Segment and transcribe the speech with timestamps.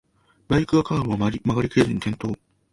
[0.47, 2.29] バイクがカーブを曲がりきれずに転倒